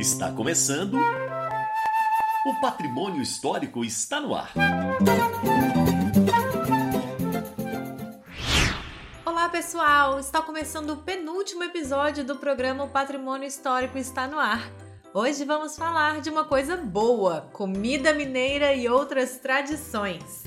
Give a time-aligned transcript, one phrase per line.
[0.00, 0.96] Está começando.
[2.46, 4.50] O patrimônio histórico está no ar.
[9.26, 14.72] Olá pessoal, está começando o penúltimo episódio do programa O Patrimônio Histórico está no ar.
[15.12, 20.44] Hoje vamos falar de uma coisa boa: comida mineira e outras tradições.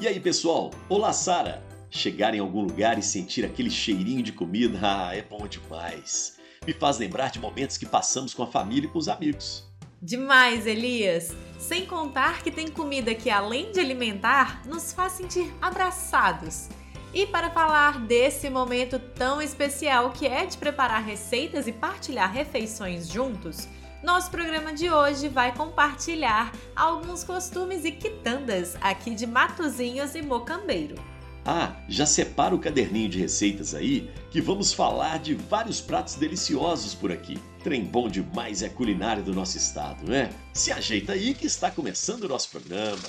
[0.00, 1.62] E aí pessoal, olá Sara!
[1.90, 6.42] Chegar em algum lugar e sentir aquele cheirinho de comida, ah, é bom demais.
[6.66, 9.64] Me faz lembrar de momentos que passamos com a família e com os amigos.
[10.00, 11.34] Demais, Elias!
[11.58, 16.68] Sem contar que tem comida que, além de alimentar, nos faz sentir abraçados.
[17.12, 23.08] E para falar desse momento tão especial que é de preparar receitas e partilhar refeições
[23.08, 23.68] juntos,
[24.02, 30.96] nosso programa de hoje vai compartilhar alguns costumes e quitandas aqui de Matozinhos e Mocambeiro.
[31.46, 36.94] Ah, já separa o caderninho de receitas aí, que vamos falar de vários pratos deliciosos
[36.94, 37.38] por aqui.
[37.62, 40.30] Trem bom demais é a culinária do nosso estado, né?
[40.54, 43.02] Se ajeita aí que está começando o nosso programa.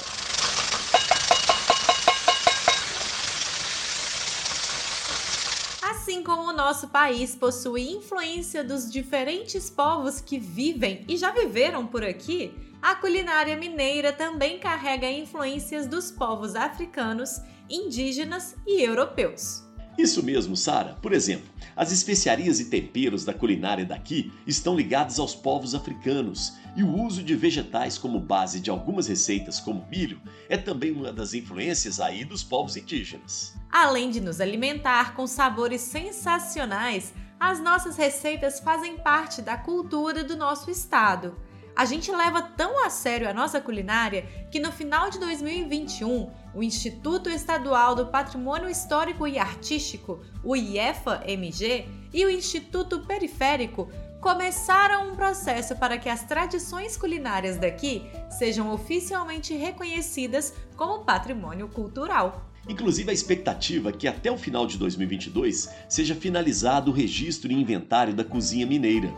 [5.82, 11.88] Assim como o nosso país possui influência dos diferentes povos que vivem e já viveram
[11.88, 19.64] por aqui, a culinária mineira também carrega influências dos povos africanos indígenas e europeus.
[19.98, 20.98] Isso mesmo, Sara.
[21.02, 26.84] Por exemplo, as especiarias e temperos da culinária daqui estão ligados aos povos africanos, e
[26.84, 31.34] o uso de vegetais como base de algumas receitas, como milho, é também uma das
[31.34, 33.56] influências aí dos povos indígenas.
[33.72, 40.36] Além de nos alimentar com sabores sensacionais, as nossas receitas fazem parte da cultura do
[40.36, 41.38] nosso estado.
[41.76, 46.64] A gente leva tão a sério a nossa culinária que no final de 2021, o
[46.64, 53.90] Instituto Estadual do Patrimônio Histórico e Artístico, o IEFA-MG, e o Instituto Periférico
[54.22, 62.50] começaram um processo para que as tradições culinárias daqui sejam oficialmente reconhecidas como patrimônio cultural.
[62.68, 67.56] Inclusive, a expectativa é que até o final de 2022 seja finalizado o registro e
[67.56, 69.14] inventário da cozinha mineira.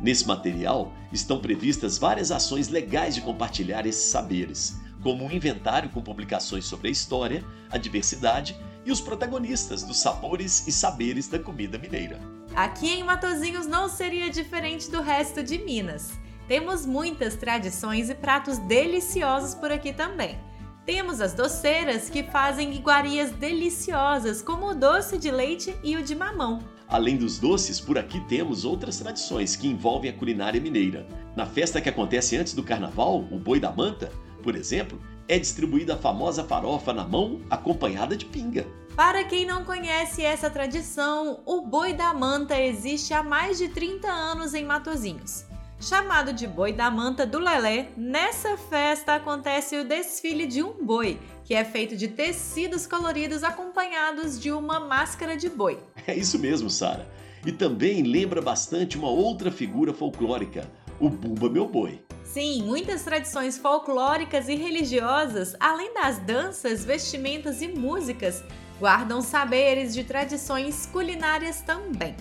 [0.00, 6.00] Nesse material estão previstas várias ações legais de compartilhar esses saberes, como um inventário com
[6.00, 11.78] publicações sobre a história, a diversidade e os protagonistas dos sabores e saberes da comida
[11.78, 12.18] mineira.
[12.54, 16.12] Aqui em Matozinhos não seria diferente do resto de Minas.
[16.48, 20.38] Temos muitas tradições e pratos deliciosos por aqui também.
[20.84, 26.14] Temos as doceiras que fazem iguarias deliciosas, como o doce de leite e o de
[26.14, 26.58] mamão.
[26.88, 31.06] Além dos doces, por aqui temos outras tradições que envolvem a culinária mineira.
[31.36, 34.12] Na festa que acontece antes do carnaval, o Boi da Manta,
[34.42, 38.66] por exemplo, é distribuída a famosa farofa na mão acompanhada de pinga.
[38.94, 44.06] Para quem não conhece essa tradição, o Boi da Manta existe há mais de 30
[44.06, 45.46] anos em Matozinhos.
[45.80, 51.18] Chamado de Boi da Manta do Lelé, nessa festa acontece o desfile de um boi,
[51.42, 55.78] que é feito de tecidos coloridos acompanhados de uma máscara de boi.
[56.06, 57.08] É isso mesmo, Sara.
[57.44, 60.70] E também lembra bastante uma outra figura folclórica,
[61.00, 62.00] o Bumba Meu Boi.
[62.24, 68.42] Sim, muitas tradições folclóricas e religiosas, além das danças, vestimentas e músicas,
[68.78, 72.16] guardam saberes de tradições culinárias também.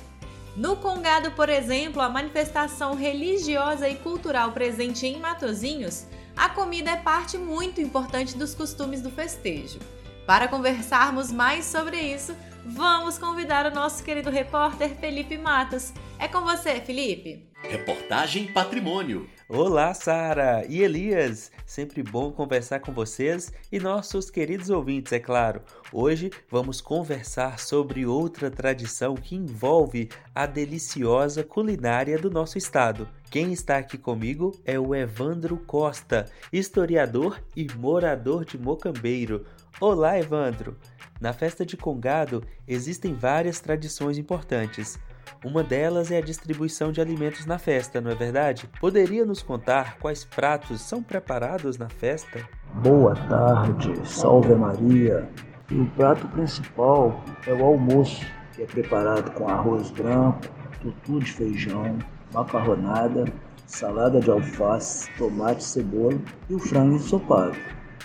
[0.56, 6.98] No Congado, por exemplo, a manifestação religiosa e cultural presente em Matozinhos, a comida é
[6.98, 9.80] parte muito importante dos costumes do festejo.
[10.26, 12.36] Para conversarmos mais sobre isso,
[12.66, 15.94] vamos convidar o nosso querido repórter Felipe Matos.
[16.20, 17.50] É com você, Felipe.
[17.64, 19.30] Reportagem Patrimônio.
[19.54, 21.52] Olá, Sara e Elias.
[21.66, 25.62] Sempre bom conversar com vocês e nossos queridos ouvintes, é claro.
[25.92, 33.10] Hoje vamos conversar sobre outra tradição que envolve a deliciosa culinária do nosso estado.
[33.30, 39.46] Quem está aqui comigo é o Evandro Costa, historiador e morador de Mocambeiro.
[39.82, 40.78] Olá, Evandro.
[41.20, 44.98] Na festa de Congado existem várias tradições importantes.
[45.44, 48.70] Uma delas é a distribuição de alimentos na festa, não é verdade?
[48.79, 52.47] Poderia nos contar quais pratos são preparados na festa?
[52.76, 55.28] Boa tarde, salve Maria.
[55.72, 58.23] E o prato principal é o almoço,
[58.53, 60.41] que é preparado com arroz branco,
[60.79, 61.97] tutu de feijão,
[62.32, 63.26] macarronada,
[63.66, 66.20] salada de alface, tomate, cebola
[66.52, 67.58] e o frango ensopado.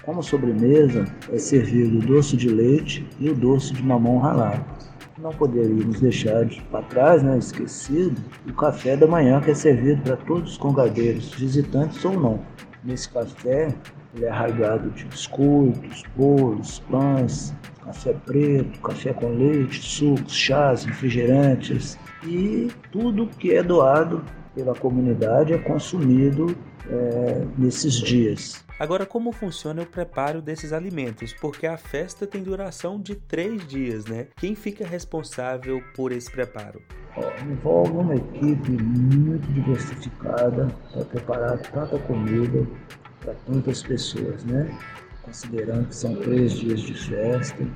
[0.02, 4.64] Como sobremesa é servido o doce de leite e o doce de mamão ralado
[5.18, 10.16] não poderíamos deixar para trás, né, esquecido, o café da manhã que é servido para
[10.16, 12.40] todos os congadeiros, visitantes ou não.
[12.84, 13.74] Nesse café,
[14.14, 17.54] ele é regado de biscoitos, bolos, pães,
[17.84, 24.22] café preto, café com leite, sucos, chás, refrigerantes e tudo que é doado
[24.54, 26.56] pela comunidade é consumido
[26.88, 28.65] é, nesses dias.
[28.78, 31.32] Agora, como funciona o preparo desses alimentos?
[31.32, 34.26] Porque a festa tem duração de três dias, né?
[34.36, 36.82] Quem fica responsável por esse preparo?
[37.50, 42.66] envolve uma equipe muito diversificada para preparar tanta comida
[43.20, 44.70] para tantas pessoas, né?
[45.22, 47.66] Considerando que são três dias de festa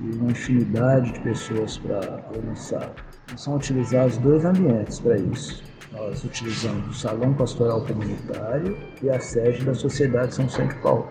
[0.00, 2.94] e uma infinidade de pessoas para almoçar.
[3.36, 9.64] São utilizados dois ambientes para isso nós utilizamos o Salão Pastoral Comunitário e a sede
[9.64, 11.10] da Sociedade São São Paulo.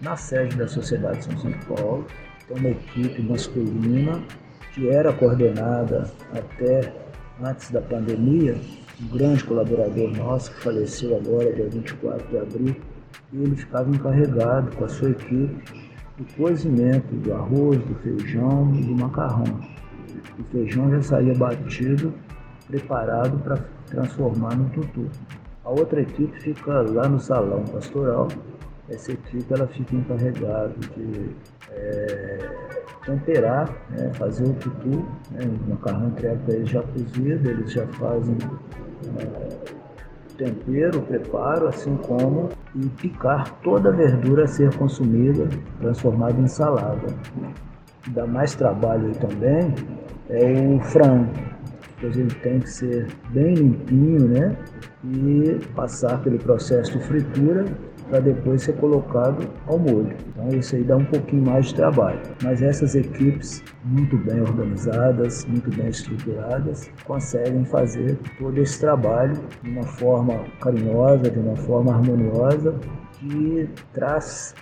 [0.00, 2.06] Na sede da Sociedade São São Paulo
[2.46, 4.22] tem uma equipe masculina
[4.74, 6.92] que era coordenada até
[7.42, 8.56] antes da pandemia,
[9.00, 12.76] um grande colaborador nosso que faleceu agora, dia 24 de abril,
[13.32, 18.94] ele ficava encarregado com a sua equipe do cozimento do arroz, do feijão e do
[18.94, 19.60] macarrão.
[20.38, 22.12] O feijão já saía batido,
[22.66, 23.56] preparado para
[23.90, 25.06] transformar no tutu.
[25.64, 28.28] A outra equipe fica lá no salão pastoral.
[28.88, 31.30] Essa equipe ela fica encarregada de
[31.72, 32.50] é,
[33.04, 37.86] temperar, né, fazer o tutu, né, o macarrão entregue para eles já cozido, eles já
[37.88, 38.36] fazem
[39.18, 39.78] é,
[40.38, 45.46] tempero, preparo, assim como e picar toda a verdura a ser consumida,
[45.80, 47.08] transformada em salada.
[48.08, 49.74] Dá mais trabalho aí também
[50.30, 51.32] é o frango
[52.00, 54.56] pois ele tem que ser bem limpinho, né?
[55.04, 57.64] E passar pelo processo de fritura
[58.08, 60.16] para depois ser colocado ao molho.
[60.28, 62.20] Então isso aí dá um pouquinho mais de trabalho.
[62.42, 69.70] Mas essas equipes muito bem organizadas, muito bem estruturadas, conseguem fazer todo esse trabalho de
[69.70, 72.74] uma forma carinhosa, de uma forma harmoniosa,
[73.18, 74.54] que traz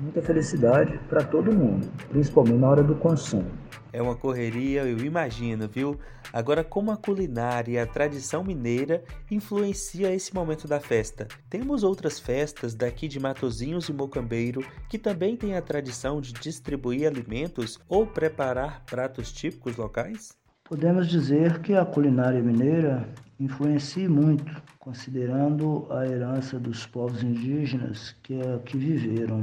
[0.00, 3.46] muita felicidade para todo mundo, principalmente na hora do consumo.
[3.92, 5.98] É uma correria, eu imagino, viu?
[6.32, 11.26] Agora, como a culinária e a tradição mineira influencia esse momento da festa?
[11.48, 17.06] Temos outras festas daqui de Matozinhos e Mocambeiro que também têm a tradição de distribuir
[17.06, 20.36] alimentos ou preparar pratos típicos locais?
[20.64, 23.08] Podemos dizer que a culinária mineira
[23.40, 29.40] influencia muito, considerando a herança dos povos indígenas que aqui viveram.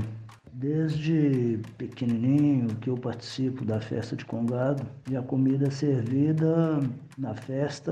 [0.58, 6.80] Desde pequenininho que eu participo da festa de Congado e a comida servida
[7.18, 7.92] na festa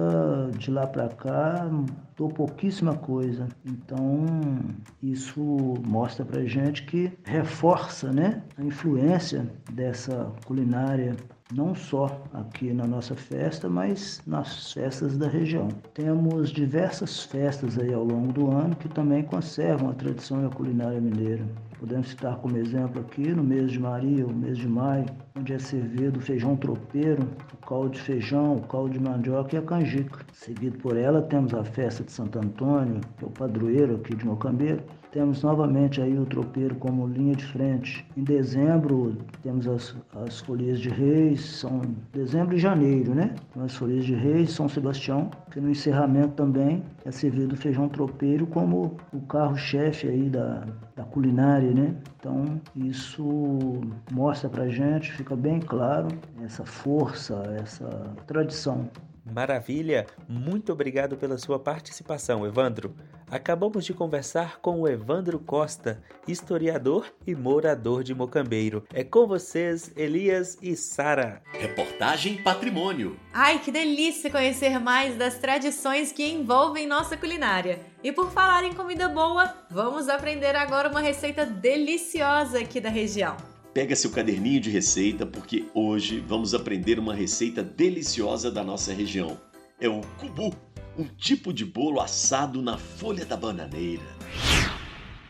[0.57, 1.69] de lá para cá
[2.15, 3.49] tô pouquíssima coisa.
[3.65, 4.25] Então
[5.01, 5.41] isso
[5.85, 11.17] mostra pra gente que reforça, né, a influência dessa culinária
[11.51, 15.67] não só aqui na nossa festa, mas nas festas da região.
[15.93, 20.49] Temos diversas festas aí ao longo do ano que também conservam a tradição e a
[20.49, 21.45] culinária mineira.
[21.79, 25.05] Podemos citar como exemplo aqui no mês de Maria, o mês de maio,
[25.37, 29.59] onde é servido o feijão tropeiro, o caldo de feijão, o caldo de mandioca e
[29.59, 30.21] a canjica.
[30.31, 34.25] Seguido por ela temos a festa de Santo Antônio, que é o padroeiro aqui de
[34.25, 34.81] Mocambeiro,
[35.13, 38.05] temos novamente aí o tropeiro como linha de frente.
[38.17, 39.95] Em dezembro temos as,
[40.25, 41.81] as folias de reis, são
[42.11, 43.35] dezembro e janeiro, né?
[43.63, 48.47] As folias de reis, São Sebastião, que no encerramento também é servido o feijão tropeiro
[48.47, 50.65] como o carro-chefe aí da,
[50.95, 51.95] da culinária, né?
[52.19, 53.81] Então isso
[54.11, 56.07] mostra pra gente, fica bem claro
[56.43, 57.87] essa força, essa
[58.25, 58.89] tradição
[59.25, 60.05] Maravilha!
[60.27, 62.93] Muito obrigado pela sua participação, Evandro.
[63.31, 68.85] Acabamos de conversar com o Evandro Costa, historiador e morador de Mocambeiro.
[68.93, 71.41] É com vocês, Elias e Sara.
[71.53, 73.17] Reportagem Patrimônio.
[73.33, 77.79] Ai, que delícia conhecer mais das tradições que envolvem nossa culinária.
[78.03, 83.52] E por falar em comida boa, vamos aprender agora uma receita deliciosa aqui da região.
[83.73, 89.35] Pega seu caderninho de receita porque hoje vamos aprender uma receita deliciosa da nossa região.
[89.79, 90.55] É o cubu,
[90.95, 94.03] um tipo de bolo assado na folha da bananeira.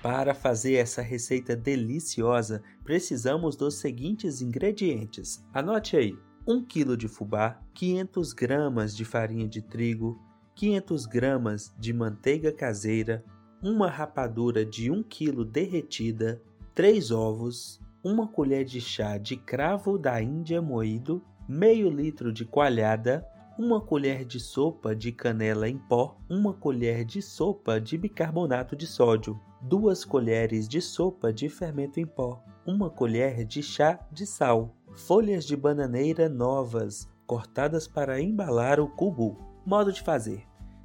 [0.02, 5.42] Para fazer essa receita deliciosa, precisamos dos seguintes ingredientes.
[5.54, 6.14] Anote aí:
[6.46, 10.20] 1 kg de fubá, 500 gramas de farinha de trigo,
[10.56, 13.24] 500 gramas de manteiga caseira,
[13.62, 16.42] uma rapadura de 1 kg derretida,
[16.76, 23.26] 3 ovos, uma colher de chá de cravo da Índia moído, meio litro de coalhada,
[23.58, 28.86] uma colher de sopa de canela em pó, uma colher de sopa de bicarbonato de
[28.86, 34.76] sódio, duas colheres de sopa de fermento em pó, uma colher de chá de sal,
[34.94, 39.38] folhas de bananeira novas, cortadas para embalar o cubo.
[39.66, 40.44] Modo de fazer: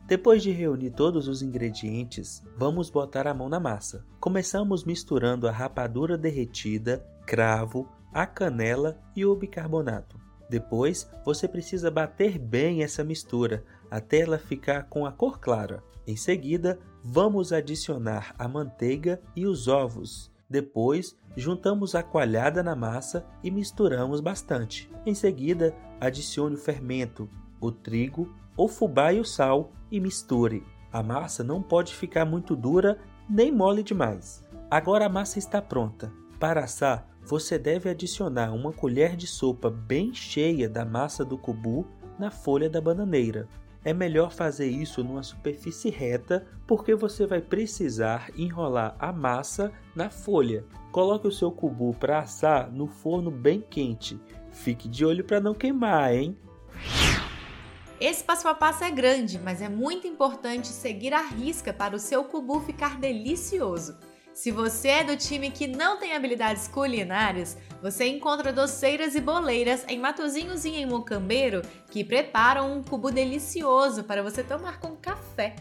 [0.08, 4.06] depois de reunir todos os ingredientes, vamos botar a mão na massa.
[4.18, 10.18] Começamos misturando a rapadura derretida, cravo, a canela e o bicarbonato.
[10.48, 15.84] Depois, você precisa bater bem essa mistura até ela ficar com a cor clara.
[16.06, 20.32] Em seguida, vamos adicionar a manteiga e os ovos.
[20.48, 24.90] Depois, juntamos a coalhada na massa e misturamos bastante.
[25.04, 27.28] Em seguida, adicione o fermento,
[27.60, 30.66] o trigo, o fubá e o sal e misture.
[30.92, 32.98] A massa não pode ficar muito dura
[33.30, 34.44] nem mole demais.
[34.68, 36.12] Agora a massa está pronta.
[36.40, 41.86] Para assar, você deve adicionar uma colher de sopa bem cheia da massa do cubu
[42.18, 43.46] na folha da bananeira.
[43.84, 50.10] É melhor fazer isso numa superfície reta porque você vai precisar enrolar a massa na
[50.10, 50.64] folha.
[50.90, 54.20] Coloque o seu cubu para assar no forno bem quente.
[54.50, 56.36] Fique de olho para não queimar, hein?
[58.00, 61.98] Esse passo a passo é grande, mas é muito importante seguir a risca para o
[61.98, 63.96] seu cubu ficar delicioso.
[64.32, 69.84] Se você é do time que não tem habilidades culinárias, você encontra doceiras e boleiras
[69.88, 75.56] em Matozinhos e em Mocambeiro que preparam um cubo delicioso para você tomar com café.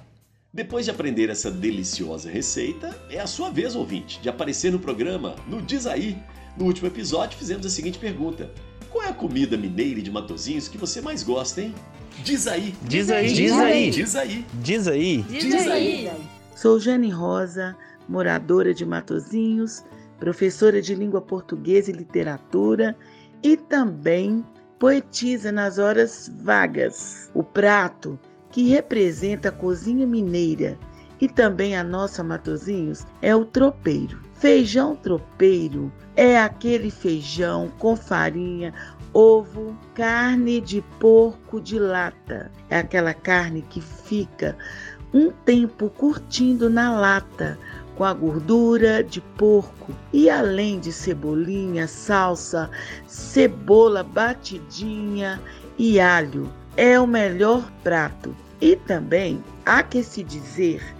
[0.53, 5.35] Depois de aprender essa deliciosa receita, é a sua vez, ouvinte, de aparecer no programa
[5.47, 6.15] no Diz Aí.
[6.55, 8.51] No último episódio fizemos a seguinte pergunta:
[8.89, 11.75] Qual é a comida mineira de Matozinhos que você mais gosta, hein?
[12.23, 12.73] Diz aí.
[12.83, 13.33] Diz aí.
[13.33, 13.89] Diz aí.
[13.91, 14.45] Diz aí.
[14.61, 15.21] Diz aí.
[15.23, 16.11] Diz aí.
[16.55, 17.75] Sou Jane Rosa
[18.07, 19.83] moradora de Matozinhos,
[20.19, 22.95] professora de língua portuguesa e literatura
[23.43, 24.43] e também
[24.79, 27.29] poetisa nas horas vagas.
[27.33, 28.19] O prato
[28.51, 30.77] que representa a cozinha mineira
[31.19, 34.19] e também a nossa Matozinhos é o tropeiro.
[34.33, 38.73] Feijão tropeiro é aquele feijão com farinha,
[39.13, 42.51] ovo, carne de porco de lata.
[42.69, 44.55] É aquela carne que fica
[45.13, 47.57] um tempo curtindo na lata,
[47.95, 52.69] com a gordura de porco e além de cebolinha, salsa,
[53.07, 55.41] cebola batidinha
[55.79, 56.47] e alho.
[56.75, 58.35] É o melhor prato.
[58.61, 60.96] E também há que se dizer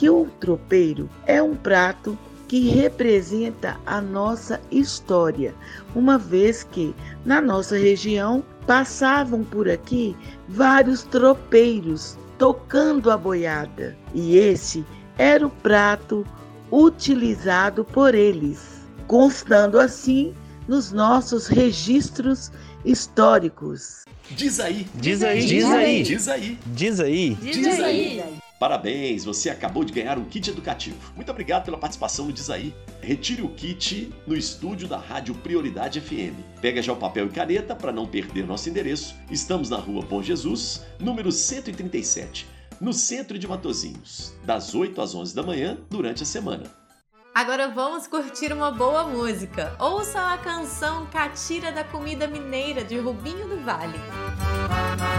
[0.00, 5.54] que o tropeiro é um prato que representa a nossa história,
[5.94, 10.16] uma vez que na nossa região passavam por aqui
[10.48, 13.94] vários tropeiros tocando a boiada.
[14.14, 14.86] E esse
[15.18, 16.26] era o prato
[16.72, 20.32] utilizado por eles, constando assim
[20.66, 22.50] nos nossos registros
[22.86, 24.04] históricos.
[24.30, 24.86] Diz aí.
[24.94, 25.44] Diz aí.
[25.44, 26.02] Diz aí.
[26.02, 26.58] Diz aí.
[26.64, 27.34] Diz aí.
[27.34, 28.39] Diz aí.
[28.60, 31.14] Parabéns, você acabou de ganhar um kit educativo.
[31.16, 32.74] Muito obrigado pela participação no Diz Aí.
[33.00, 36.36] Retire o kit no estúdio da Rádio Prioridade FM.
[36.60, 39.16] Pega já o papel e caneta para não perder nosso endereço.
[39.30, 42.46] Estamos na rua Bom Jesus, número 137
[42.78, 46.64] no centro de Matozinhos, das 8 às 11 da manhã durante a semana.
[47.34, 49.74] Agora vamos curtir uma boa música.
[49.78, 53.98] Ouça a canção Catira da Comida Mineira de Rubinho do Vale.
[55.04, 55.09] Eu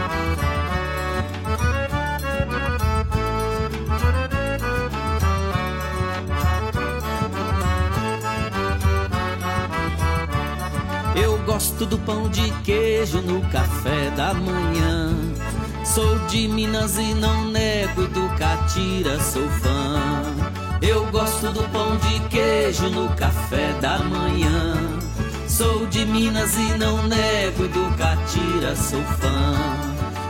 [11.61, 15.15] gosto do pão de queijo no café da manhã.
[15.85, 20.23] Sou de Minas e não nego, e do Catira sou fã.
[20.81, 24.73] Eu gosto do pão de queijo no café da manhã.
[25.47, 29.53] Sou de Minas e não nego, e do Catira sou fã.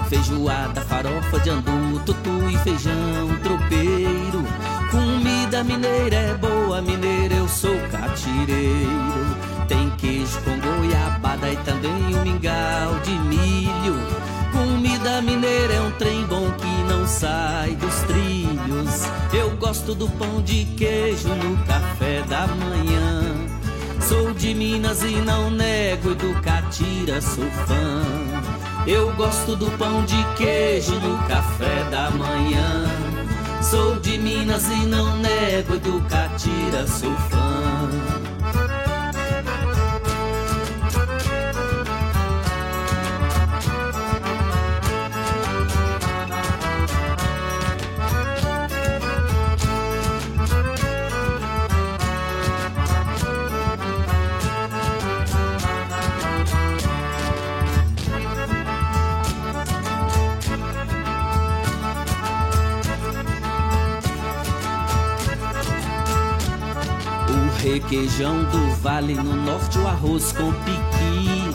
[0.09, 4.43] Feijoada, farofa de andu, tutu e feijão tropeiro.
[4.91, 9.40] Comida mineira é boa, mineira eu sou catireiro.
[9.71, 13.95] Tem queijo com goiabada e também um mingau de milho.
[14.51, 19.05] Comida mineira é um trem bom que não sai dos trilhos.
[19.31, 23.33] Eu gosto do pão de queijo no café da manhã.
[24.01, 28.03] Sou de Minas e não nego, e do Catira sou fã.
[28.85, 32.89] Eu gosto do pão de queijo no café da manhã.
[33.61, 38.20] Sou de Minas e não nego, e do Catira sou fã.
[67.91, 71.53] Requeijão do vale no norte, o arroz com piqui.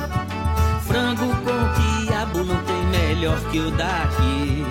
[0.86, 4.62] Frango com quiabo não tem melhor que o daqui.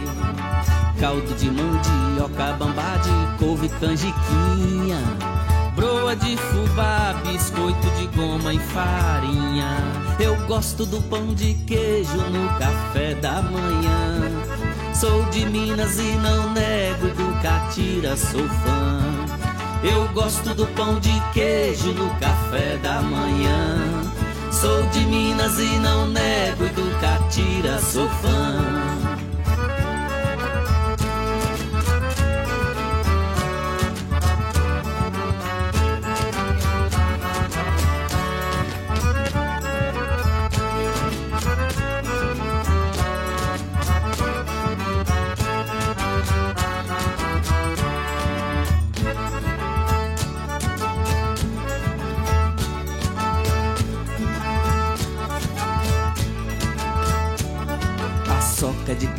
[1.00, 5.00] Caldo de mandioca, bambá de couve, canjiquinha.
[5.76, 9.78] Bro patroa de fubá, biscoito de goma e farinha.
[10.20, 14.22] Eu gosto do pão de queijo no café da manhã.
[14.94, 19.25] Sou de Minas e não nego, do Catira sou fã.
[19.84, 24.12] Eu gosto do pão de queijo no café da manhã.
[24.52, 28.85] Sou de Minas e não nego, do Catira sou fã.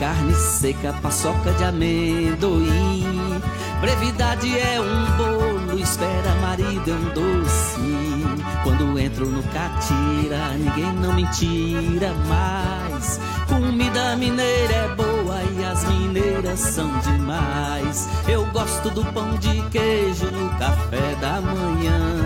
[0.07, 3.43] Carne seca, paçoca de amendoim.
[3.81, 7.81] Brevidade é um bolo, espera marido é um doce.
[8.63, 13.19] Quando entro no catira, ninguém não me tira mais.
[13.49, 18.09] Comida mineira é boa e as mineiras são demais.
[18.29, 22.23] Eu gosto do pão de queijo no café da manhã.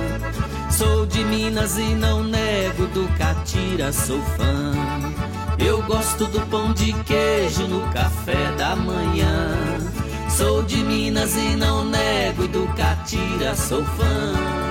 [0.70, 5.19] Sou de Minas e não nego do catira, sou fã.
[5.64, 9.56] Eu gosto do pão de queijo no café da manhã.
[10.30, 14.69] Sou de Minas e não nego, e do Catira sou fã.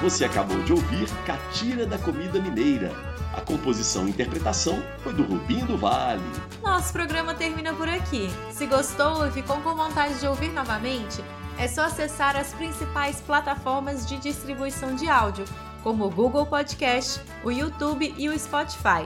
[0.00, 2.92] Você acabou de ouvir Catira da Comida Mineira.
[3.36, 6.22] A composição e interpretação foi do Rubinho do Vale.
[6.62, 8.30] Nosso programa termina por aqui.
[8.52, 11.20] Se gostou e ficou com vontade de ouvir novamente,
[11.58, 15.44] é só acessar as principais plataformas de distribuição de áudio,
[15.82, 19.04] como o Google Podcast, o YouTube e o Spotify.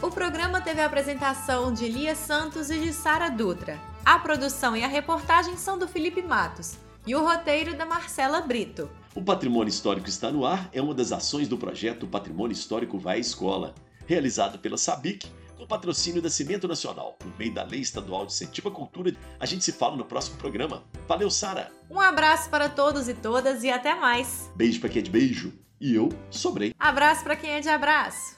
[0.00, 3.78] O programa teve a apresentação de Lia Santos e de Sara Dutra.
[4.06, 8.88] A produção e a reportagem são do Felipe Matos e o roteiro da Marcela Brito.
[9.14, 13.16] O Patrimônio Histórico está no ar é uma das ações do projeto Patrimônio Histórico Vai
[13.16, 13.74] à Escola,
[14.06, 15.26] realizado pela SABIC
[15.58, 19.12] com patrocínio da Cimento Nacional, por meio da Lei Estadual de Incentivo à Cultura.
[19.38, 20.84] A gente se fala no próximo programa.
[21.08, 21.72] Valeu, Sara!
[21.90, 24.48] Um abraço para todos e todas e até mais.
[24.54, 25.52] Beijo para quem é de beijo.
[25.80, 26.72] E eu sobrei.
[26.78, 28.36] Abraço para quem é de abraço.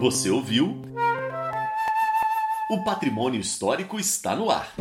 [0.00, 0.82] Você ouviu?
[2.70, 4.72] O patrimônio histórico está no ar.